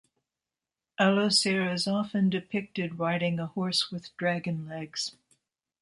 [0.99, 5.15] Allocer is often depicted riding a horse with dragon legs.